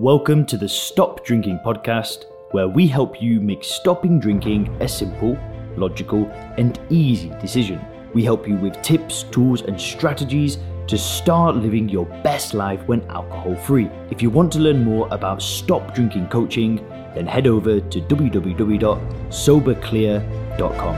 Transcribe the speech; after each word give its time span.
Welcome 0.00 0.46
to 0.46 0.56
the 0.56 0.66
Stop 0.66 1.26
Drinking 1.26 1.60
podcast, 1.62 2.24
where 2.52 2.66
we 2.66 2.86
help 2.86 3.20
you 3.20 3.38
make 3.38 3.62
stopping 3.62 4.18
drinking 4.18 4.74
a 4.80 4.88
simple, 4.88 5.36
logical, 5.76 6.24
and 6.56 6.80
easy 6.88 7.28
decision. 7.38 7.78
We 8.14 8.24
help 8.24 8.48
you 8.48 8.56
with 8.56 8.80
tips, 8.80 9.24
tools, 9.24 9.60
and 9.60 9.78
strategies 9.78 10.56
to 10.86 10.96
start 10.96 11.56
living 11.56 11.90
your 11.90 12.06
best 12.24 12.54
life 12.54 12.80
when 12.86 13.02
alcohol 13.10 13.56
free. 13.56 13.90
If 14.10 14.22
you 14.22 14.30
want 14.30 14.50
to 14.52 14.58
learn 14.58 14.82
more 14.82 15.06
about 15.10 15.42
stop 15.42 15.94
drinking 15.94 16.28
coaching, 16.28 16.76
then 17.14 17.26
head 17.26 17.46
over 17.46 17.78
to 17.78 18.00
www.soberclear.com. 18.00 20.94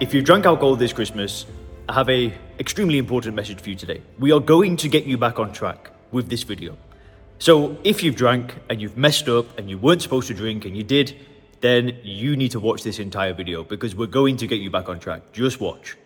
If 0.00 0.12
you've 0.12 0.24
drank 0.24 0.46
alcohol 0.46 0.74
this 0.74 0.92
Christmas, 0.92 1.46
I 1.88 1.92
have 1.92 2.08
a 2.08 2.34
extremely 2.58 2.98
important 2.98 3.36
message 3.36 3.60
for 3.60 3.70
you 3.70 3.76
today. 3.76 4.02
We 4.18 4.32
are 4.32 4.40
going 4.40 4.76
to 4.78 4.88
get 4.88 5.04
you 5.04 5.16
back 5.16 5.38
on 5.38 5.52
track 5.52 5.92
with 6.10 6.28
this 6.28 6.42
video. 6.42 6.76
So 7.40 7.76
if 7.84 8.02
you've 8.02 8.16
drank 8.16 8.56
and 8.68 8.80
you've 8.80 8.96
messed 8.96 9.28
up 9.28 9.56
and 9.56 9.70
you 9.70 9.78
weren't 9.78 10.02
supposed 10.02 10.26
to 10.26 10.34
drink 10.34 10.64
and 10.64 10.76
you 10.76 10.82
did, 10.82 11.14
then 11.60 11.96
you 12.02 12.36
need 12.36 12.50
to 12.50 12.60
watch 12.60 12.82
this 12.82 12.98
entire 12.98 13.32
video 13.32 13.62
because 13.62 13.94
we're 13.94 14.06
going 14.06 14.36
to 14.38 14.46
get 14.48 14.60
you 14.60 14.70
back 14.70 14.88
on 14.88 14.98
track. 14.98 15.22
Just 15.32 15.60
watch. 15.60 15.96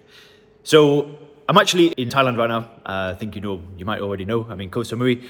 So 0.62 1.18
I'm 1.48 1.56
actually 1.56 1.88
in 1.92 2.10
Thailand 2.10 2.36
right 2.36 2.48
now. 2.48 2.70
Uh, 2.84 3.12
I 3.12 3.14
think 3.14 3.34
you 3.34 3.40
know, 3.40 3.62
you 3.78 3.86
might 3.86 4.00
already 4.00 4.26
know. 4.26 4.46
I'm 4.48 4.60
in 4.60 4.70
Koh 4.70 4.80
Samui, 4.80 5.24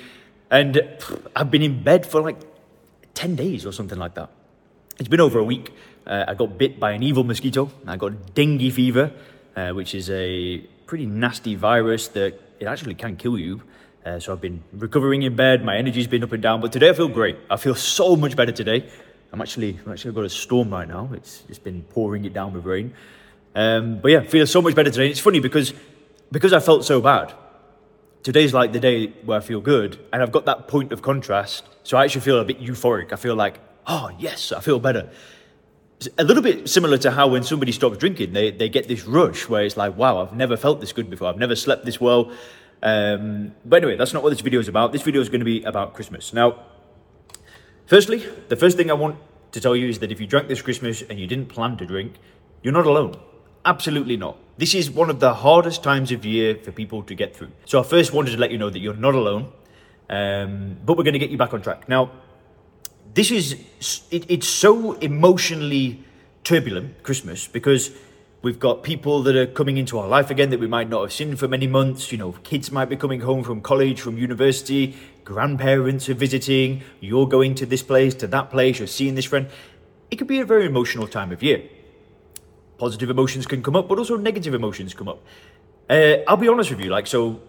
and 0.50 0.82
I've 1.36 1.50
been 1.50 1.62
in 1.62 1.82
bed 1.82 2.04
for 2.04 2.20
like 2.20 2.36
ten 3.14 3.36
days 3.36 3.64
or 3.64 3.72
something 3.72 3.98
like 3.98 4.14
that. 4.14 4.28
It's 4.98 5.08
been 5.08 5.20
over 5.20 5.38
a 5.38 5.44
week. 5.44 5.72
Uh, 6.06 6.24
I 6.26 6.34
got 6.34 6.58
bit 6.58 6.80
by 6.80 6.92
an 6.92 7.02
evil 7.02 7.24
mosquito. 7.24 7.70
I 7.86 7.96
got 7.96 8.34
dengue 8.34 8.72
fever, 8.72 9.12
uh, 9.56 9.70
which 9.70 9.94
is 9.94 10.10
a 10.10 10.58
pretty 10.86 11.06
nasty 11.06 11.54
virus 11.54 12.08
that 12.08 12.38
it 12.60 12.66
actually 12.66 12.94
can 12.94 13.16
kill 13.16 13.38
you. 13.38 13.62
Uh, 14.04 14.18
so 14.18 14.32
I've 14.32 14.40
been 14.40 14.62
recovering 14.72 15.22
in 15.22 15.36
bed. 15.36 15.64
My 15.64 15.76
energy's 15.76 16.08
been 16.08 16.24
up 16.24 16.32
and 16.32 16.42
down, 16.42 16.60
but 16.60 16.72
today 16.72 16.90
I 16.90 16.92
feel 16.92 17.08
great. 17.08 17.38
I 17.48 17.56
feel 17.56 17.74
so 17.74 18.16
much 18.16 18.34
better 18.34 18.50
today. 18.50 18.88
I'm 19.32 19.40
actually, 19.40 19.78
I'm 19.86 19.92
actually 19.92 20.12
got 20.12 20.24
a 20.24 20.28
storm 20.28 20.70
right 20.70 20.88
now. 20.88 21.10
It's 21.14 21.42
just 21.42 21.62
been 21.62 21.82
pouring 21.82 22.24
it 22.24 22.32
down 22.32 22.52
with 22.52 22.64
rain. 22.64 22.94
Um, 23.54 24.00
but 24.00 24.10
yeah, 24.10 24.22
feel 24.22 24.46
so 24.46 24.60
much 24.60 24.74
better 24.74 24.90
today. 24.90 25.04
And 25.04 25.10
It's 25.12 25.20
funny 25.20 25.40
because 25.40 25.72
because 26.32 26.52
I 26.52 26.60
felt 26.60 26.84
so 26.84 27.00
bad. 27.00 27.32
Today's 28.22 28.54
like 28.54 28.72
the 28.72 28.80
day 28.80 29.08
where 29.24 29.38
I 29.38 29.40
feel 29.40 29.60
good, 29.60 29.98
and 30.12 30.22
I've 30.22 30.32
got 30.32 30.46
that 30.46 30.68
point 30.68 30.92
of 30.92 31.02
contrast. 31.02 31.64
So 31.82 31.96
I 31.96 32.04
actually 32.04 32.22
feel 32.22 32.38
a 32.38 32.44
bit 32.44 32.60
euphoric. 32.60 33.12
I 33.12 33.16
feel 33.16 33.34
like, 33.34 33.58
oh 33.86 34.10
yes, 34.18 34.52
I 34.52 34.60
feel 34.60 34.78
better. 34.78 35.10
It's 35.98 36.08
a 36.18 36.24
little 36.24 36.42
bit 36.42 36.68
similar 36.68 36.98
to 36.98 37.10
how 37.10 37.28
when 37.28 37.42
somebody 37.42 37.72
stops 37.72 37.98
drinking, 37.98 38.32
they, 38.32 38.50
they 38.50 38.68
get 38.68 38.88
this 38.88 39.04
rush 39.04 39.48
where 39.48 39.64
it's 39.64 39.76
like, 39.76 39.96
wow, 39.96 40.22
I've 40.22 40.34
never 40.34 40.56
felt 40.56 40.80
this 40.80 40.92
good 40.92 41.08
before. 41.08 41.28
I've 41.28 41.38
never 41.38 41.54
slept 41.54 41.84
this 41.84 42.00
well. 42.00 42.32
Um, 42.82 43.54
but 43.64 43.76
anyway, 43.76 43.96
that's 43.96 44.12
not 44.12 44.22
what 44.22 44.30
this 44.30 44.40
video 44.40 44.60
is 44.60 44.68
about. 44.68 44.92
This 44.92 45.02
video 45.02 45.20
is 45.20 45.28
going 45.28 45.40
to 45.40 45.44
be 45.44 45.62
about 45.62 45.94
Christmas. 45.94 46.32
Now, 46.32 46.58
firstly, 47.86 48.24
the 48.48 48.56
first 48.56 48.76
thing 48.76 48.90
I 48.90 48.94
want 48.94 49.16
to 49.52 49.60
tell 49.60 49.76
you 49.76 49.88
is 49.88 50.00
that 50.00 50.10
if 50.10 50.20
you 50.20 50.26
drank 50.26 50.48
this 50.48 50.62
Christmas 50.62 51.02
and 51.02 51.20
you 51.20 51.26
didn't 51.26 51.46
plan 51.46 51.76
to 51.76 51.86
drink, 51.86 52.14
you're 52.62 52.72
not 52.72 52.86
alone. 52.86 53.16
Absolutely 53.64 54.16
not. 54.16 54.36
This 54.58 54.74
is 54.74 54.90
one 54.90 55.10
of 55.10 55.20
the 55.20 55.34
hardest 55.34 55.82
times 55.82 56.10
of 56.10 56.24
year 56.24 56.56
for 56.56 56.72
people 56.72 57.02
to 57.04 57.14
get 57.14 57.36
through. 57.36 57.52
So 57.64 57.78
I 57.78 57.84
first 57.84 58.12
wanted 58.12 58.32
to 58.32 58.38
let 58.38 58.50
you 58.50 58.58
know 58.58 58.70
that 58.70 58.80
you're 58.80 58.94
not 58.94 59.14
alone, 59.14 59.52
um, 60.10 60.76
but 60.84 60.96
we're 60.96 61.04
going 61.04 61.12
to 61.12 61.20
get 61.20 61.30
you 61.30 61.38
back 61.38 61.54
on 61.54 61.62
track. 61.62 61.88
Now, 61.88 62.10
this 63.14 63.30
is 63.30 63.52
it, 64.10 64.26
it's 64.28 64.48
so 64.48 64.92
emotionally 64.94 66.02
turbulent 66.44 67.02
Christmas 67.02 67.46
because 67.46 67.92
we've 68.42 68.58
got 68.58 68.82
people 68.82 69.22
that 69.22 69.36
are 69.36 69.46
coming 69.46 69.76
into 69.76 69.98
our 69.98 70.08
life 70.08 70.30
again 70.30 70.50
that 70.50 70.60
we 70.60 70.66
might 70.66 70.88
not 70.88 71.02
have 71.02 71.12
seen 71.12 71.36
for 71.36 71.48
many 71.48 71.66
months. 71.66 72.12
You 72.12 72.18
know, 72.18 72.32
kids 72.44 72.70
might 72.70 72.88
be 72.88 72.96
coming 72.96 73.20
home 73.20 73.42
from 73.42 73.60
college, 73.60 74.00
from 74.00 74.18
university, 74.18 74.94
grandparents 75.24 76.08
are 76.08 76.14
visiting, 76.14 76.82
you're 77.00 77.28
going 77.28 77.54
to 77.56 77.66
this 77.66 77.82
place, 77.82 78.14
to 78.16 78.26
that 78.26 78.50
place, 78.50 78.78
you're 78.78 78.88
seeing 78.88 79.14
this 79.14 79.24
friend. 79.24 79.48
It 80.10 80.16
could 80.16 80.26
be 80.26 80.40
a 80.40 80.44
very 80.44 80.66
emotional 80.66 81.06
time 81.06 81.32
of 81.32 81.42
year 81.42 81.62
positive 82.82 83.10
emotions 83.10 83.46
can 83.46 83.62
come 83.62 83.76
up, 83.76 83.88
but 83.88 83.96
also 83.96 84.16
negative 84.16 84.54
emotions 84.54 84.92
come 84.92 85.08
up. 85.08 85.22
Uh, 85.88 86.16
I'll 86.26 86.36
be 86.36 86.48
honest 86.48 86.68
with 86.70 86.80
you, 86.80 86.90
like, 86.90 87.06
so 87.06 87.40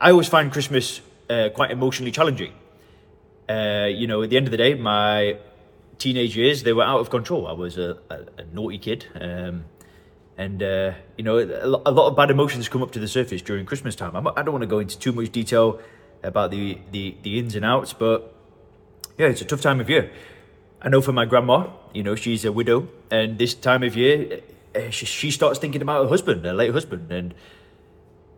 I 0.00 0.10
always 0.10 0.26
find 0.26 0.50
Christmas 0.50 1.00
uh, 1.30 1.50
quite 1.54 1.70
emotionally 1.70 2.10
challenging. 2.10 2.52
Uh, 3.48 3.86
you 3.88 4.08
know, 4.08 4.22
at 4.24 4.30
the 4.30 4.36
end 4.36 4.48
of 4.48 4.50
the 4.50 4.56
day, 4.56 4.74
my 4.74 5.38
teenage 5.98 6.36
years, 6.36 6.64
they 6.64 6.72
were 6.72 6.82
out 6.82 6.98
of 6.98 7.10
control. 7.10 7.46
I 7.46 7.52
was 7.52 7.78
a, 7.78 7.98
a, 8.10 8.18
a 8.38 8.44
naughty 8.52 8.78
kid. 8.78 9.06
Um, 9.14 9.66
and, 10.38 10.62
uh, 10.62 10.92
you 11.16 11.24
know, 11.24 11.38
a 11.38 11.90
lot 11.90 12.08
of 12.08 12.16
bad 12.16 12.30
emotions 12.30 12.68
come 12.68 12.82
up 12.82 12.90
to 12.92 12.98
the 12.98 13.08
surface 13.08 13.40
during 13.42 13.64
Christmas 13.64 13.96
time. 13.96 14.14
I'm, 14.14 14.26
I 14.28 14.42
do 14.42 14.46
not 14.46 14.52
want 14.52 14.62
to 14.62 14.66
go 14.66 14.78
into 14.78 14.98
too 14.98 15.12
much 15.12 15.30
detail 15.32 15.80
about 16.22 16.50
the, 16.50 16.78
the, 16.92 17.16
the 17.22 17.38
ins 17.38 17.54
and 17.54 17.64
outs, 17.64 17.92
but 17.92 18.34
yeah, 19.16 19.28
it's 19.28 19.40
a 19.40 19.44
tough 19.44 19.62
time 19.62 19.80
of 19.80 19.88
year. 19.88 20.10
I 20.82 20.88
know 20.90 21.00
for 21.00 21.12
my 21.12 21.24
grandma, 21.24 21.68
you 21.94 22.02
know, 22.02 22.14
she's 22.14 22.44
a 22.44 22.52
widow, 22.52 22.88
and 23.10 23.38
this 23.38 23.54
time 23.54 23.82
of 23.82 23.96
year, 23.96 24.40
uh, 24.74 24.90
she, 24.90 25.06
she 25.06 25.30
starts 25.30 25.58
thinking 25.58 25.80
about 25.80 26.04
her 26.04 26.08
husband, 26.08 26.44
her 26.44 26.52
late 26.52 26.72
husband, 26.72 27.10
and 27.10 27.34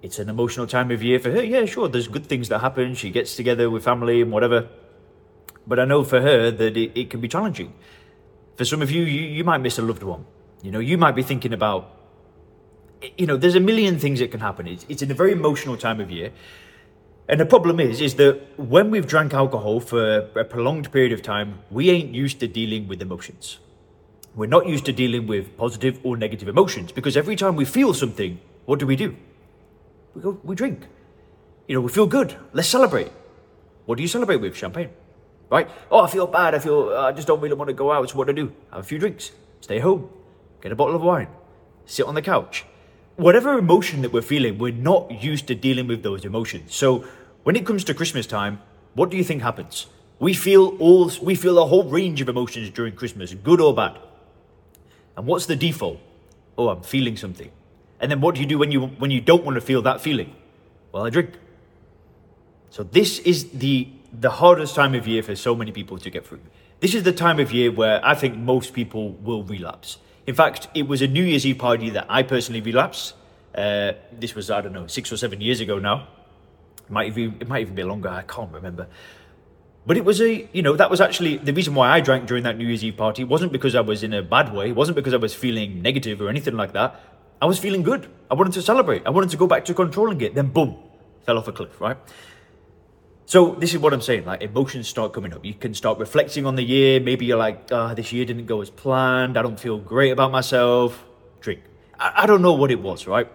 it's 0.01 0.21
an 0.21 0.29
emotional 0.29 0.69
time 0.69 0.93
of 0.93 1.03
year 1.03 1.19
for 1.19 1.33
her. 1.33 1.43
Yeah, 1.43 1.65
sure, 1.65 1.89
there's 1.89 2.07
good 2.07 2.27
things 2.27 2.49
that 2.51 2.61
happen. 2.61 2.95
She 2.95 3.11
gets 3.11 3.35
together 3.35 3.69
with 3.69 3.83
family 3.83 4.23
and 4.23 4.31
whatever. 4.31 4.69
But 5.67 5.81
I 5.81 5.85
know 5.85 6.05
for 6.05 6.21
her 6.21 6.53
that 6.53 6.77
it, 6.77 6.93
it 6.95 7.11
can 7.11 7.21
be 7.21 7.27
challenging. 7.29 7.75
For 8.57 8.65
some 8.65 8.83
of 8.83 8.91
you, 8.91 9.03
you, 9.03 9.23
you 9.23 9.45
might 9.45 9.59
miss 9.59 9.79
a 9.79 9.83
loved 9.83 10.05
one. 10.05 10.25
You 10.63 10.71
know, 10.71 10.81
you 10.81 10.99
might 10.99 11.13
be 11.13 11.23
thinking 11.23 11.53
about, 11.53 11.95
you 13.17 13.27
know, 13.27 13.37
there's 13.37 13.55
a 13.55 13.61
million 13.61 13.99
things 13.99 14.19
that 14.19 14.31
can 14.31 14.41
happen. 14.41 14.67
It's, 14.67 14.85
it's 14.89 15.03
in 15.03 15.11
a 15.11 15.15
very 15.15 15.33
emotional 15.33 15.77
time 15.77 16.01
of 16.01 16.11
year. 16.11 16.33
And 17.29 17.39
the 17.39 17.47
problem 17.47 17.79
is, 17.79 18.01
is 18.01 18.15
that 18.15 18.41
when 18.59 18.91
we've 18.91 19.07
drank 19.07 19.35
alcohol 19.35 19.81
for 19.81 20.31
a 20.35 20.45
prolonged 20.45 20.91
period 20.91 21.13
of 21.13 21.23
time, 21.23 21.61
we 21.71 21.91
ain't 21.91 22.15
used 22.15 22.41
to 22.41 22.49
dealing 22.49 22.89
with 22.89 23.03
emotions. 23.03 23.59
We're 24.35 24.47
not 24.47 24.67
used 24.67 24.87
to 24.87 24.93
dealing 24.93 25.27
with 25.27 25.57
positive 25.57 26.01
or 26.03 26.17
negative 26.17 26.49
emotions 26.49 26.91
because 26.91 27.17
every 27.17 27.37
time 27.37 27.55
we 27.55 27.65
feel 27.65 27.93
something, 27.93 28.41
what 28.65 28.79
do 28.79 28.87
we 28.87 28.97
do? 28.97 29.15
We 30.15 30.23
go, 30.23 30.41
we 30.43 30.57
drink. 30.57 30.87
You 31.67 31.75
know, 31.75 31.81
we 31.83 31.91
feel 31.91 32.07
good. 32.07 32.35
Let's 32.53 32.69
celebrate. 32.69 33.13
What 33.85 33.97
do 33.97 34.03
you 34.03 34.09
celebrate 34.09 34.37
with? 34.37 34.57
Champagne, 34.57 34.91
right? 35.51 35.69
Oh, 35.91 36.01
I 36.01 36.09
feel 36.09 36.27
bad. 36.27 36.55
I 36.55 36.59
feel 36.59 36.95
I 36.97 37.13
just 37.13 37.27
don't 37.29 37.41
really 37.41 37.55
want 37.55 37.69
to 37.69 37.75
go 37.75 37.93
out. 37.93 38.09
So 38.11 38.17
what 38.17 38.27
do 38.27 38.33
I 38.33 38.37
do? 38.37 38.53
Have 38.71 38.81
a 38.81 38.83
few 38.83 38.99
drinks. 38.99 39.33
Stay 39.61 39.79
home. 39.79 40.09
Get 40.61 40.73
a 40.73 40.77
bottle 40.77 40.97
of 40.97 41.03
wine. 41.03 41.29
Sit 41.87 42.07
on 42.07 42.15
the 42.15 42.23
couch. 42.23 42.65
Whatever 43.17 43.59
emotion 43.59 44.03
that 44.03 44.13
we're 44.13 44.23
feeling, 44.23 44.59
we're 44.59 44.73
not 44.73 45.23
used 45.23 45.47
to 45.49 45.55
dealing 45.55 45.87
with 45.87 46.03
those 46.03 46.25
emotions. 46.25 46.75
So 46.75 47.05
when 47.43 47.57
it 47.57 47.67
comes 47.67 47.85
to 47.85 47.95
Christmas 47.95 48.27
time, 48.27 48.61
what 48.95 49.11
do 49.11 49.17
you 49.17 49.25
think 49.25 49.43
happens? 49.43 49.87
We 50.19 50.35
feel 50.35 50.77
all 50.79 51.11
we 51.23 51.35
feel 51.35 51.59
a 51.59 51.67
whole 51.67 51.85
range 51.85 52.21
of 52.21 52.29
emotions 52.29 52.71
during 52.71 52.95
Christmas, 52.95 53.35
good 53.35 53.61
or 53.61 53.75
bad. 53.75 53.99
And 55.17 55.27
what's 55.27 55.47
the 55.47 55.57
default? 55.57 56.01
Oh, 56.57 56.69
I'm 56.69 56.83
feeling 56.83 57.17
something. 57.17 57.51
And 58.01 58.11
then 58.11 58.21
what 58.21 58.35
do 58.35 58.41
you 58.41 58.47
do 58.47 58.59
when 58.59 58.73
you 58.73 58.87
when 58.87 59.11
you 59.11 59.21
don't 59.21 59.45
want 59.45 59.55
to 59.55 59.61
feel 59.61 59.83
that 59.83 60.01
feeling? 60.01 60.35
Well, 60.93 61.07
I 61.07 61.11
drink. 61.11 61.31
So 62.71 62.83
this 62.83 63.19
is 63.21 63.51
the 63.51 63.89
the 64.13 64.31
hardest 64.31 64.75
time 64.75 64.95
of 64.95 65.07
year 65.07 65.23
for 65.23 65.37
so 65.37 65.55
many 65.55 65.73
people 65.73 65.99
to 65.99 66.11
get 66.11 66.27
through. 66.27 66.41
This 66.81 66.95
is 66.95 67.03
the 67.03 67.13
time 67.13 67.39
of 67.39 67.53
year 67.53 67.71
where 67.71 68.05
I 68.05 68.15
think 68.15 68.37
most 68.37 68.73
people 68.73 69.13
will 69.13 69.43
relapse. 69.43 69.99
In 70.29 70.35
fact, 70.35 70.69
it 70.75 70.87
was 70.87 71.01
a 71.01 71.07
New 71.07 71.25
Year's 71.25 71.47
Eve 71.47 71.57
party 71.57 71.89
that 71.89 72.05
I 72.11 72.23
personally 72.23 72.61
relapsed. 72.61 73.15
Uh, 73.55 73.93
this 74.13 74.35
was 74.35 74.51
I 74.51 74.61
don't 74.61 74.75
know 74.75 74.87
six 74.87 75.11
or 75.11 75.17
seven 75.17 75.41
years 75.41 75.61
ago 75.61 75.79
now. 75.79 76.07
It 76.85 76.91
might 76.91 77.07
even 77.07 77.37
it 77.41 77.49
might 77.49 77.63
even 77.63 77.75
be 77.75 77.83
longer. 77.83 78.11
I 78.11 78.21
can't 78.21 78.53
remember. 78.53 78.89
But 79.87 79.97
it 79.97 80.05
was 80.05 80.21
a, 80.21 80.47
you 80.53 80.61
know, 80.61 80.77
that 80.77 80.91
was 80.91 81.01
actually 81.01 81.39
the 81.39 81.55
reason 81.55 81.75
why 81.75 81.91
I 81.91 82.01
drank 82.01 82.27
during 82.27 82.45
that 82.45 82.59
New 82.59 82.67
Year's 82.67 82.85
Eve 82.85 82.99
party. 82.99 83.23
It 83.23 83.29
wasn't 83.29 83.53
because 83.53 83.75
I 83.75 83.81
was 83.81 84.03
in 84.03 84.13
a 84.13 84.23
bad 84.23 84.53
way. 84.53 84.69
It 84.69 84.77
wasn't 84.77 84.97
because 84.97 85.15
I 85.15 85.17
was 85.17 85.35
feeling 85.35 85.81
negative 85.81 86.21
or 86.21 86.29
anything 86.29 86.59
like 86.59 86.75
that. 86.75 87.01
I 87.41 87.47
was 87.47 87.59
feeling 87.59 87.83
good. 87.83 88.07
I 88.31 88.35
wanted 88.35 88.53
to 88.53 88.61
celebrate. 88.61 89.07
I 89.07 89.11
wanted 89.11 89.31
to 89.31 89.39
go 89.39 89.47
back 89.47 89.65
to 89.65 89.73
controlling 89.73 90.21
it. 90.21 90.35
Then 90.35 90.49
boom, 90.49 90.77
fell 91.25 91.39
off 91.39 91.49
a 91.49 91.53
cliff, 91.53 91.81
right? 91.81 91.97
So 93.29 93.55
this 93.57 93.75
is 93.75 93.79
what 93.79 93.93
I'm 93.93 94.01
saying. 94.01 94.25
Like 94.25 94.41
emotions 94.41 94.89
start 94.89 95.13
coming 95.13 95.35
up. 95.35 95.45
You 95.45 95.53
can 95.53 95.75
start 95.75 95.99
reflecting 95.99 96.47
on 96.47 96.57
the 96.57 96.63
year. 96.63 96.99
Maybe 96.99 97.27
you're 97.27 97.37
like, 97.37 97.69
ah, 97.71 97.91
oh, 97.91 97.95
this 97.95 98.11
year 98.11 98.25
didn't 98.25 98.47
go 98.47 98.63
as 98.63 98.71
planned. 98.71 99.37
I 99.37 99.43
don't 99.43 99.61
feel 99.61 99.77
great 99.77 100.13
about 100.13 100.33
myself. 100.33 101.05
Drink. 101.43 101.61
I, 102.01 102.23
I 102.23 102.27
don't 102.27 102.41
know 102.41 102.55
what 102.55 102.71
it 102.71 102.81
was, 102.81 103.07
right? 103.07 103.31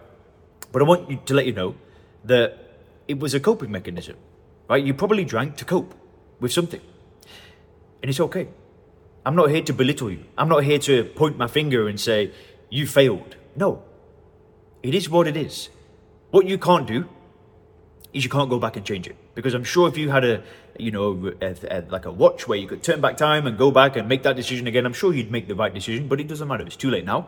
But 0.71 0.81
I 0.81 0.85
want 0.85 1.11
you 1.11 1.19
to 1.23 1.33
let 1.35 1.45
you 1.45 1.53
know 1.53 1.75
that 2.23 2.57
it 3.07 3.19
was 3.19 3.35
a 3.35 3.39
coping 3.39 3.69
mechanism, 3.69 4.15
right? 4.67 4.83
You 4.83 4.95
probably 4.95 5.25
drank 5.25 5.57
to 5.57 5.65
cope 5.65 5.93
with 6.39 6.51
something. 6.51 6.81
And 8.01 8.09
it's 8.09 8.19
okay. 8.19 8.47
I'm 9.27 9.35
not 9.35 9.51
here 9.51 9.61
to 9.61 9.73
belittle 9.73 10.09
you. 10.09 10.25
I'm 10.39 10.49
not 10.49 10.63
here 10.63 10.79
to 10.79 11.03
point 11.03 11.37
my 11.37 11.45
finger 11.45 11.87
and 11.87 11.99
say, 11.99 12.31
you 12.71 12.87
failed. 12.87 13.35
No. 13.55 13.83
It 14.81 14.95
is 14.95 15.07
what 15.07 15.27
it 15.27 15.37
is. 15.37 15.69
What 16.31 16.47
you 16.47 16.57
can't 16.57 16.87
do 16.87 17.07
is 18.13 18.23
you 18.23 18.29
can't 18.29 18.49
go 18.49 18.59
back 18.59 18.77
and 18.77 18.85
change 18.85 19.07
it. 19.07 19.15
Because 19.35 19.53
I'm 19.53 19.63
sure 19.63 19.87
if 19.89 19.97
you 19.97 20.09
had 20.09 20.23
a, 20.23 20.43
you 20.77 20.91
know, 20.91 21.33
a, 21.41 21.55
a, 21.69 21.81
like 21.89 22.05
a 22.05 22.11
watch 22.11 22.47
where 22.47 22.57
you 22.57 22.67
could 22.67 22.83
turn 22.83 23.01
back 23.01 23.17
time 23.17 23.47
and 23.47 23.57
go 23.57 23.71
back 23.71 23.95
and 23.95 24.07
make 24.07 24.23
that 24.23 24.35
decision 24.35 24.67
again, 24.67 24.85
I'm 24.85 24.93
sure 24.93 25.13
you'd 25.13 25.31
make 25.31 25.47
the 25.47 25.55
right 25.55 25.73
decision, 25.73 26.07
but 26.07 26.19
it 26.19 26.27
doesn't 26.27 26.47
matter. 26.47 26.63
It's 26.63 26.75
too 26.75 26.91
late 26.91 27.05
now. 27.05 27.27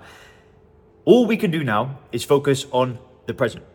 All 1.03 1.25
we 1.25 1.37
can 1.37 1.51
do 1.51 1.63
now 1.63 1.99
is 2.11 2.23
focus 2.23 2.65
on 2.71 2.99
the 3.25 3.33
present. 3.33 3.65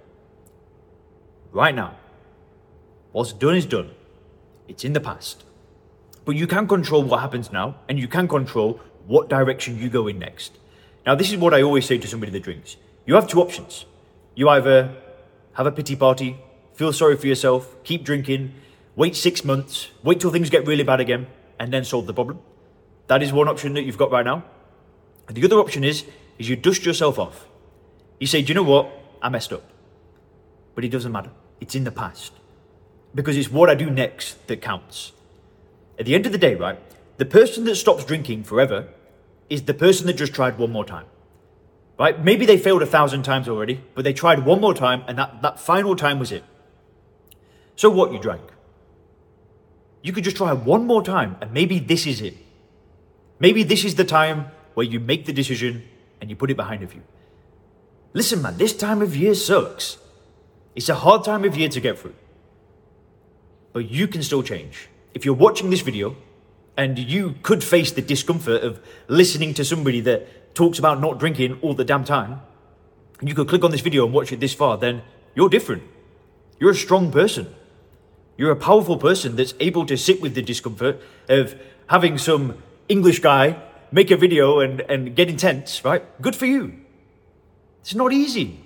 Right 1.52 1.74
now. 1.74 1.96
What's 3.12 3.32
done 3.32 3.56
is 3.56 3.66
done. 3.66 3.90
It's 4.68 4.84
in 4.84 4.92
the 4.92 5.00
past. 5.00 5.44
But 6.24 6.36
you 6.36 6.46
can 6.46 6.68
control 6.68 7.02
what 7.02 7.20
happens 7.20 7.50
now, 7.50 7.76
and 7.88 7.98
you 7.98 8.06
can 8.06 8.28
control 8.28 8.80
what 9.06 9.28
direction 9.28 9.78
you 9.78 9.88
go 9.88 10.06
in 10.06 10.18
next. 10.20 10.58
Now, 11.04 11.16
this 11.16 11.32
is 11.32 11.38
what 11.38 11.54
I 11.54 11.62
always 11.62 11.86
say 11.86 11.98
to 11.98 12.06
somebody 12.06 12.30
that 12.30 12.44
drinks. 12.44 12.76
You 13.04 13.14
have 13.14 13.26
two 13.26 13.40
options. 13.40 13.86
You 14.36 14.48
either 14.48 14.94
have 15.54 15.66
a 15.66 15.72
pity 15.72 15.96
party, 15.96 16.36
feel 16.80 16.94
sorry 16.94 17.14
for 17.14 17.26
yourself, 17.26 17.76
keep 17.84 18.04
drinking, 18.04 18.54
wait 18.96 19.14
six 19.14 19.44
months, 19.44 19.88
wait 20.02 20.18
till 20.18 20.30
things 20.30 20.48
get 20.48 20.66
really 20.66 20.82
bad 20.82 20.98
again, 20.98 21.26
and 21.58 21.70
then 21.70 21.84
solve 21.84 22.06
the 22.06 22.14
problem. 22.14 22.38
That 23.08 23.22
is 23.22 23.34
one 23.34 23.48
option 23.48 23.74
that 23.74 23.82
you've 23.82 23.98
got 23.98 24.10
right 24.10 24.24
now. 24.24 24.44
And 25.28 25.36
the 25.36 25.44
other 25.44 25.58
option 25.58 25.84
is, 25.84 26.06
is 26.38 26.48
you 26.48 26.56
dust 26.56 26.86
yourself 26.86 27.18
off. 27.18 27.46
You 28.18 28.26
say, 28.26 28.40
do 28.40 28.48
you 28.48 28.54
know 28.54 28.62
what? 28.62 28.90
I 29.20 29.28
messed 29.28 29.52
up. 29.52 29.62
But 30.74 30.86
it 30.86 30.88
doesn't 30.88 31.12
matter. 31.12 31.30
It's 31.60 31.74
in 31.74 31.84
the 31.84 31.90
past. 31.90 32.32
Because 33.14 33.36
it's 33.36 33.50
what 33.50 33.68
I 33.68 33.74
do 33.74 33.90
next 33.90 34.46
that 34.46 34.62
counts. 34.62 35.12
At 35.98 36.06
the 36.06 36.14
end 36.14 36.24
of 36.24 36.32
the 36.32 36.38
day, 36.38 36.54
right, 36.54 36.78
the 37.18 37.26
person 37.26 37.64
that 37.64 37.74
stops 37.74 38.06
drinking 38.06 38.44
forever 38.44 38.88
is 39.50 39.64
the 39.64 39.74
person 39.74 40.06
that 40.06 40.14
just 40.14 40.32
tried 40.32 40.56
one 40.56 40.72
more 40.72 40.86
time. 40.86 41.04
Right? 41.98 42.18
Maybe 42.24 42.46
they 42.46 42.56
failed 42.56 42.80
a 42.80 42.86
thousand 42.86 43.24
times 43.24 43.50
already, 43.50 43.84
but 43.94 44.04
they 44.04 44.14
tried 44.14 44.46
one 44.46 44.62
more 44.62 44.72
time 44.72 45.02
and 45.06 45.18
that, 45.18 45.42
that 45.42 45.60
final 45.60 45.94
time 45.94 46.18
was 46.18 46.32
it. 46.32 46.42
So 47.80 47.88
what 47.88 48.12
you 48.12 48.18
drank? 48.18 48.42
You 50.02 50.12
could 50.12 50.22
just 50.22 50.36
try 50.36 50.52
one 50.52 50.86
more 50.86 51.02
time 51.02 51.36
and 51.40 51.50
maybe 51.50 51.78
this 51.78 52.06
is 52.06 52.20
it. 52.20 52.36
Maybe 53.38 53.62
this 53.62 53.86
is 53.86 53.94
the 53.94 54.04
time 54.04 54.48
where 54.74 54.84
you 54.84 55.00
make 55.00 55.24
the 55.24 55.32
decision 55.32 55.84
and 56.20 56.28
you 56.28 56.36
put 56.36 56.50
it 56.50 56.58
behind 56.58 56.82
of 56.82 56.92
you. 56.92 57.00
Listen, 58.12 58.42
man, 58.42 58.58
this 58.58 58.76
time 58.76 59.00
of 59.00 59.16
year 59.16 59.34
sucks. 59.34 59.96
It's 60.74 60.90
a 60.90 60.94
hard 60.94 61.24
time 61.24 61.42
of 61.42 61.56
year 61.56 61.70
to 61.70 61.80
get 61.80 61.98
through. 61.98 62.16
But 63.72 63.90
you 63.90 64.06
can 64.08 64.22
still 64.22 64.42
change. 64.42 64.90
If 65.14 65.24
you're 65.24 65.42
watching 65.46 65.70
this 65.70 65.80
video 65.80 66.16
and 66.76 66.98
you 66.98 67.36
could 67.42 67.64
face 67.64 67.92
the 67.92 68.02
discomfort 68.02 68.62
of 68.62 68.78
listening 69.08 69.54
to 69.54 69.64
somebody 69.64 70.00
that 70.00 70.54
talks 70.54 70.78
about 70.78 71.00
not 71.00 71.18
drinking 71.18 71.58
all 71.62 71.72
the 71.72 71.86
damn 71.86 72.04
time, 72.04 72.42
and 73.20 73.26
you 73.30 73.34
could 73.34 73.48
click 73.48 73.64
on 73.64 73.70
this 73.70 73.80
video 73.80 74.04
and 74.04 74.12
watch 74.12 74.32
it 74.32 74.40
this 74.40 74.52
far, 74.52 74.76
then 74.76 75.00
you're 75.34 75.48
different. 75.48 75.82
You're 76.58 76.72
a 76.72 76.82
strong 76.86 77.10
person. 77.10 77.54
You're 78.40 78.52
a 78.52 78.56
powerful 78.56 78.96
person 78.96 79.36
that's 79.36 79.52
able 79.60 79.84
to 79.84 79.96
sit 79.96 80.22
with 80.22 80.34
the 80.34 80.40
discomfort 80.40 81.00
of 81.28 81.54
having 81.88 82.16
some 82.16 82.56
English 82.88 83.18
guy 83.20 83.60
make 83.92 84.10
a 84.10 84.16
video 84.16 84.60
and, 84.60 84.80
and 84.92 85.14
get 85.14 85.28
intense, 85.28 85.84
right? 85.84 86.02
Good 86.22 86.34
for 86.34 86.46
you. 86.46 86.72
It's 87.82 87.94
not 87.94 88.14
easy. 88.14 88.58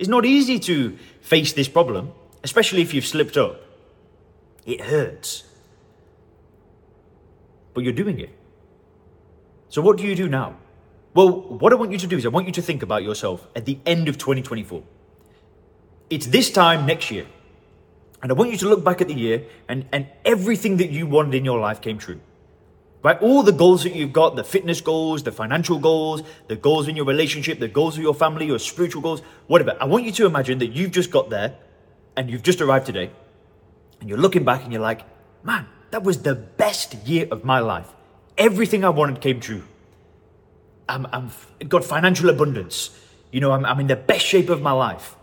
It's 0.00 0.08
not 0.08 0.24
easy 0.24 0.58
to 0.70 0.96
face 1.20 1.52
this 1.52 1.68
problem, 1.68 2.10
especially 2.42 2.82
if 2.82 2.92
you've 2.92 3.06
slipped 3.06 3.36
up. 3.36 3.60
It 4.66 4.80
hurts 4.80 5.44
but 7.74 7.84
you're 7.84 7.92
doing 7.92 8.18
it. 8.18 8.30
So, 9.68 9.80
what 9.82 9.96
do 9.96 10.04
you 10.04 10.14
do 10.14 10.28
now? 10.28 10.56
Well, 11.14 11.30
what 11.30 11.72
I 11.72 11.76
want 11.76 11.92
you 11.92 11.98
to 11.98 12.06
do 12.06 12.16
is 12.16 12.26
I 12.26 12.28
want 12.28 12.46
you 12.46 12.52
to 12.52 12.62
think 12.62 12.82
about 12.82 13.02
yourself 13.02 13.46
at 13.56 13.64
the 13.64 13.78
end 13.86 14.08
of 14.08 14.18
2024. 14.18 14.82
It's 16.08 16.26
this 16.26 16.50
time 16.50 16.86
next 16.86 17.10
year. 17.10 17.26
And 18.22 18.30
I 18.30 18.34
want 18.34 18.50
you 18.50 18.58
to 18.58 18.68
look 18.68 18.84
back 18.84 19.00
at 19.00 19.08
the 19.08 19.14
year 19.14 19.44
and, 19.68 19.86
and 19.92 20.06
everything 20.24 20.76
that 20.78 20.90
you 20.90 21.06
wanted 21.06 21.34
in 21.34 21.44
your 21.44 21.58
life 21.58 21.80
came 21.80 21.98
true. 21.98 22.20
Right? 23.02 23.20
All 23.22 23.42
the 23.42 23.52
goals 23.52 23.84
that 23.84 23.94
you've 23.94 24.12
got, 24.12 24.36
the 24.36 24.44
fitness 24.44 24.82
goals, 24.82 25.22
the 25.22 25.32
financial 25.32 25.78
goals, 25.78 26.22
the 26.48 26.56
goals 26.56 26.86
in 26.86 26.96
your 26.96 27.06
relationship, 27.06 27.58
the 27.58 27.68
goals 27.68 27.96
of 27.96 28.02
your 28.02 28.14
family, 28.14 28.46
your 28.46 28.58
spiritual 28.58 29.00
goals, 29.00 29.22
whatever. 29.46 29.74
I 29.80 29.86
want 29.86 30.04
you 30.04 30.12
to 30.12 30.26
imagine 30.26 30.58
that 30.58 30.72
you've 30.72 30.90
just 30.90 31.10
got 31.10 31.30
there 31.30 31.56
and 32.16 32.28
you've 32.28 32.42
just 32.42 32.60
arrived 32.60 32.84
today 32.84 33.10
and 34.00 34.08
you're 34.08 34.18
looking 34.18 34.44
back 34.44 34.64
and 34.64 34.72
you're 34.72 34.82
like, 34.82 35.02
man, 35.42 35.66
that 35.92 36.02
was 36.02 36.22
the 36.22 36.34
best 36.34 36.94
year 37.06 37.26
of 37.30 37.42
my 37.42 37.60
life. 37.60 37.88
Everything 38.36 38.84
I 38.84 38.90
wanted 38.90 39.22
came 39.22 39.40
true. 39.40 39.62
I'm, 40.88 41.06
I'm 41.12 41.30
got 41.68 41.84
financial 41.84 42.28
abundance. 42.28 42.90
You 43.32 43.40
know, 43.40 43.52
I'm, 43.52 43.64
I'm 43.64 43.80
in 43.80 43.86
the 43.86 43.96
best 43.96 44.26
shape 44.26 44.50
of 44.50 44.60
my 44.60 44.72
life. 44.72 45.16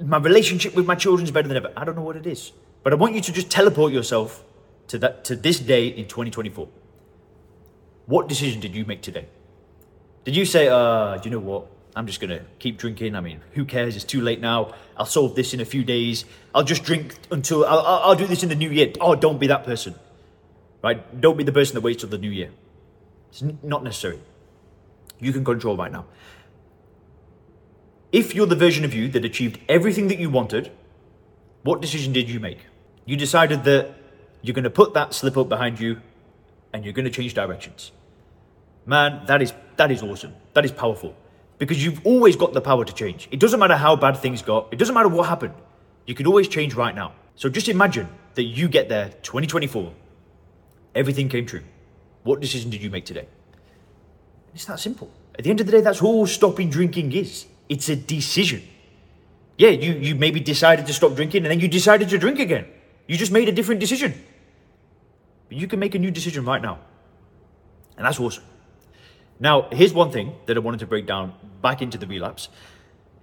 My 0.00 0.18
relationship 0.18 0.74
with 0.74 0.86
my 0.86 0.94
children 0.94 1.24
is 1.24 1.30
better 1.30 1.48
than 1.48 1.56
ever. 1.56 1.72
I 1.76 1.84
don't 1.84 1.96
know 1.96 2.02
what 2.02 2.16
it 2.16 2.26
is, 2.26 2.52
but 2.82 2.92
I 2.92 2.96
want 2.96 3.14
you 3.14 3.20
to 3.20 3.32
just 3.32 3.50
teleport 3.50 3.92
yourself 3.92 4.44
to 4.88 4.98
that 4.98 5.24
to 5.24 5.36
this 5.36 5.60
day 5.60 5.88
in 5.88 6.06
2024. 6.06 6.68
What 8.06 8.28
decision 8.28 8.60
did 8.60 8.74
you 8.74 8.84
make 8.84 9.02
today? 9.02 9.26
Did 10.24 10.36
you 10.36 10.44
say, 10.44 10.68
uh, 10.68 11.20
you 11.22 11.30
know 11.30 11.38
what? 11.38 11.66
I'm 11.96 12.06
just 12.06 12.20
to 12.20 12.42
keep 12.58 12.78
drinking. 12.78 13.14
I 13.14 13.20
mean, 13.20 13.40
who 13.52 13.64
cares? 13.64 13.96
It's 13.96 14.04
too 14.04 14.20
late 14.20 14.40
now. 14.40 14.74
I'll 14.96 15.06
solve 15.06 15.34
this 15.34 15.54
in 15.54 15.60
a 15.60 15.64
few 15.64 15.82
days. 15.82 16.24
I'll 16.54 16.64
just 16.64 16.84
drink 16.84 17.16
until 17.30 17.64
I'll, 17.64 17.80
I'll, 17.80 18.14
do 18.14 18.26
this 18.26 18.42
in 18.42 18.48
the 18.48 18.54
new 18.54 18.70
year. 18.70 18.92
Oh, 19.00 19.14
don't 19.14 19.38
be 19.38 19.48
that 19.48 19.64
person. 19.64 19.94
Right? 20.82 21.20
Don't 21.20 21.36
be 21.36 21.44
the 21.44 21.52
person 21.52 21.74
that 21.74 21.80
waits 21.80 22.00
till 22.00 22.08
the 22.08 22.18
new 22.18 22.30
year. 22.30 22.50
It's 23.30 23.42
not 23.62 23.82
necessary. 23.82 24.20
You 25.18 25.32
can 25.32 25.44
control 25.44 25.76
right 25.76 25.92
now. 25.92 26.06
If 28.12 28.34
you're 28.34 28.46
the 28.46 28.56
version 28.56 28.84
of 28.84 28.92
you 28.92 29.08
that 29.08 29.24
achieved 29.24 29.60
everything 29.68 30.08
that 30.08 30.18
you 30.18 30.30
wanted, 30.30 30.72
what 31.62 31.80
decision 31.80 32.12
did 32.12 32.28
you 32.28 32.40
make? 32.40 32.58
You 33.04 33.16
decided 33.16 33.64
that 33.64 33.94
you're 34.42 34.54
going 34.54 34.64
to 34.64 34.70
put 34.70 34.94
that 34.94 35.14
slip 35.14 35.36
up 35.36 35.48
behind 35.48 35.78
you 35.78 36.00
and 36.72 36.84
you're 36.84 36.92
going 36.94 37.04
to 37.04 37.10
change 37.10 37.34
directions. 37.34 37.92
Man, 38.86 39.24
that 39.26 39.42
is 39.42 39.52
that 39.76 39.90
is 39.90 40.02
awesome. 40.02 40.34
That 40.54 40.64
is 40.64 40.72
powerful 40.72 41.14
because 41.58 41.84
you've 41.84 42.04
always 42.04 42.36
got 42.36 42.52
the 42.52 42.60
power 42.60 42.84
to 42.84 42.92
change. 42.92 43.28
It 43.30 43.38
doesn't 43.38 43.60
matter 43.60 43.76
how 43.76 43.94
bad 43.94 44.16
things 44.16 44.42
got, 44.42 44.68
it 44.72 44.76
doesn't 44.76 44.94
matter 44.94 45.08
what 45.08 45.28
happened. 45.28 45.54
You 46.06 46.14
can 46.14 46.26
always 46.26 46.48
change 46.48 46.74
right 46.74 46.94
now. 46.94 47.12
So 47.36 47.48
just 47.48 47.68
imagine 47.68 48.08
that 48.34 48.44
you 48.44 48.68
get 48.68 48.88
there 48.88 49.10
2024, 49.22 49.92
everything 50.94 51.28
came 51.28 51.46
true. 51.46 51.62
What 52.22 52.40
decision 52.40 52.70
did 52.70 52.82
you 52.82 52.90
make 52.90 53.04
today? 53.04 53.28
It's 54.54 54.64
that 54.64 54.80
simple. 54.80 55.10
At 55.38 55.44
the 55.44 55.50
end 55.50 55.60
of 55.60 55.66
the 55.66 55.72
day, 55.72 55.80
that's 55.80 56.02
all 56.02 56.26
stopping 56.26 56.70
drinking 56.70 57.12
is. 57.12 57.46
It's 57.70 57.88
a 57.88 57.96
decision. 57.96 58.62
Yeah, 59.56 59.68
you, 59.68 59.92
you 59.92 60.14
maybe 60.16 60.40
decided 60.40 60.86
to 60.86 60.92
stop 60.92 61.14
drinking 61.14 61.44
and 61.44 61.50
then 61.52 61.60
you 61.60 61.68
decided 61.68 62.08
to 62.08 62.18
drink 62.18 62.40
again. 62.40 62.66
You 63.06 63.16
just 63.16 63.30
made 63.30 63.48
a 63.48 63.52
different 63.52 63.80
decision. 63.80 64.12
But 65.48 65.56
you 65.56 65.68
can 65.68 65.78
make 65.78 65.94
a 65.94 65.98
new 65.98 66.10
decision 66.10 66.44
right 66.44 66.60
now. 66.60 66.80
And 67.96 68.04
that's 68.04 68.18
awesome. 68.18 68.44
Now, 69.38 69.68
here's 69.70 69.92
one 69.92 70.10
thing 70.10 70.34
that 70.46 70.56
I 70.56 70.60
wanted 70.60 70.80
to 70.80 70.86
break 70.86 71.06
down 71.06 71.32
back 71.62 71.80
into 71.80 71.96
the 71.96 72.06
relapse. 72.06 72.48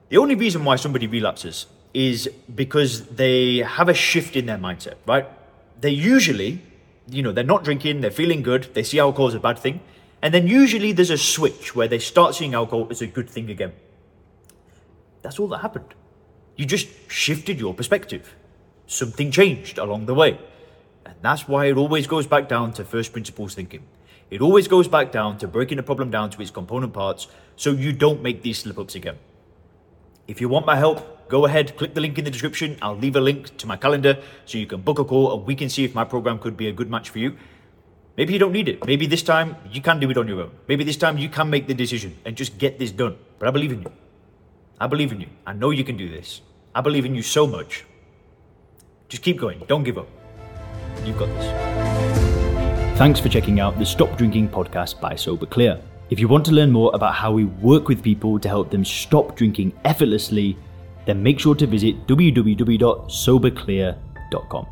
The 0.09 0.17
only 0.17 0.35
reason 0.35 0.63
why 0.63 0.77
somebody 0.77 1.07
relapses 1.07 1.65
is 1.93 2.29
because 2.53 3.05
they 3.07 3.57
have 3.57 3.89
a 3.89 3.93
shift 3.93 4.35
in 4.35 4.45
their 4.45 4.57
mindset, 4.57 4.95
right? 5.05 5.25
They 5.81 5.89
usually, 5.89 6.61
you 7.09 7.21
know, 7.21 7.33
they're 7.33 7.43
not 7.43 7.65
drinking, 7.65 7.99
they're 8.01 8.11
feeling 8.11 8.43
good, 8.43 8.73
they 8.73 8.83
see 8.83 8.99
alcohol 8.99 9.27
as 9.27 9.33
a 9.33 9.39
bad 9.39 9.59
thing, 9.59 9.81
and 10.21 10.33
then 10.33 10.47
usually 10.47 10.93
there's 10.93 11.09
a 11.09 11.17
switch 11.17 11.75
where 11.75 11.87
they 11.87 11.99
start 11.99 12.35
seeing 12.35 12.53
alcohol 12.53 12.87
as 12.89 13.01
a 13.01 13.07
good 13.07 13.29
thing 13.29 13.49
again. 13.49 13.73
That's 15.21 15.39
all 15.39 15.47
that 15.49 15.59
happened. 15.59 15.93
You 16.55 16.65
just 16.65 16.87
shifted 17.09 17.59
your 17.59 17.73
perspective. 17.73 18.35
Something 18.87 19.31
changed 19.31 19.77
along 19.77 20.05
the 20.05 20.13
way. 20.13 20.39
And 21.05 21.15
that's 21.21 21.47
why 21.47 21.65
it 21.65 21.77
always 21.77 22.07
goes 22.07 22.27
back 22.27 22.49
down 22.49 22.73
to 22.73 22.83
first 22.83 23.13
principles 23.13 23.53
thinking. 23.53 23.83
It 24.29 24.41
always 24.41 24.67
goes 24.67 24.87
back 24.87 25.11
down 25.11 25.37
to 25.37 25.47
breaking 25.47 25.77
the 25.77 25.83
problem 25.83 26.11
down 26.11 26.29
to 26.31 26.41
its 26.41 26.51
component 26.51 26.93
parts 26.93 27.27
so 27.55 27.71
you 27.71 27.93
don't 27.93 28.21
make 28.21 28.41
these 28.41 28.59
slip 28.59 28.77
ups 28.77 28.95
again. 28.95 29.17
If 30.27 30.41
you 30.41 30.49
want 30.49 30.65
my 30.65 30.75
help, 30.75 31.29
go 31.29 31.45
ahead, 31.45 31.77
click 31.77 31.93
the 31.93 32.01
link 32.01 32.17
in 32.17 32.25
the 32.25 32.31
description. 32.31 32.77
I'll 32.81 32.97
leave 32.97 33.15
a 33.15 33.21
link 33.21 33.55
to 33.57 33.67
my 33.67 33.77
calendar 33.77 34.21
so 34.45 34.57
you 34.57 34.67
can 34.67 34.81
book 34.81 34.99
a 34.99 35.05
call 35.05 35.33
and 35.33 35.45
we 35.45 35.55
can 35.55 35.69
see 35.69 35.85
if 35.85 35.95
my 35.95 36.03
program 36.03 36.39
could 36.39 36.57
be 36.57 36.67
a 36.67 36.73
good 36.73 36.89
match 36.89 37.09
for 37.09 37.19
you. 37.19 37.37
Maybe 38.17 38.33
you 38.33 38.39
don't 38.39 38.51
need 38.51 38.67
it. 38.67 38.85
Maybe 38.85 39.05
this 39.07 39.23
time 39.23 39.55
you 39.71 39.81
can 39.81 39.99
do 39.99 40.09
it 40.09 40.17
on 40.17 40.27
your 40.27 40.41
own. 40.41 40.51
Maybe 40.67 40.83
this 40.83 40.97
time 40.97 41.17
you 41.17 41.29
can 41.29 41.49
make 41.49 41.67
the 41.67 41.73
decision 41.73 42.17
and 42.25 42.35
just 42.35 42.57
get 42.57 42.79
this 42.79 42.91
done. 42.91 43.15
But 43.39 43.47
I 43.47 43.51
believe 43.51 43.71
in 43.71 43.83
you. 43.83 43.91
I 44.79 44.87
believe 44.87 45.11
in 45.11 45.21
you. 45.21 45.27
I 45.45 45.53
know 45.53 45.71
you 45.71 45.83
can 45.83 45.97
do 45.97 46.07
this. 46.07 46.41
I 46.75 46.81
believe 46.81 47.05
in 47.05 47.15
you 47.15 47.23
so 47.23 47.47
much. 47.47 47.83
Just 49.09 49.23
keep 49.23 49.39
going. 49.39 49.63
Don't 49.67 49.83
give 49.83 49.97
up. 49.97 50.07
You've 51.03 51.17
got 51.17 51.25
this. 51.27 52.97
Thanks 52.99 53.19
for 53.19 53.29
checking 53.29 53.59
out 53.59 53.79
the 53.79 53.85
Stop 53.85 54.15
Drinking 54.17 54.49
podcast 54.49 54.99
by 54.99 55.13
Soberclear. 55.13 55.81
If 56.09 56.19
you 56.19 56.27
want 56.27 56.45
to 56.45 56.51
learn 56.51 56.71
more 56.71 56.91
about 56.93 57.15
how 57.15 57.31
we 57.31 57.45
work 57.45 57.87
with 57.87 58.03
people 58.03 58.37
to 58.39 58.47
help 58.47 58.69
them 58.69 58.85
stop 58.85 59.35
drinking 59.35 59.73
effortlessly, 59.83 60.55
then 61.05 61.23
make 61.23 61.39
sure 61.39 61.55
to 61.55 61.67
visit 61.67 62.05
www.soberclear.com. 62.07 64.67